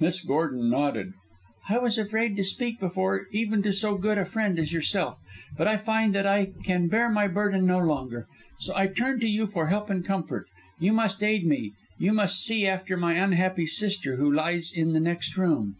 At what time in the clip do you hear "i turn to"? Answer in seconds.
8.76-9.28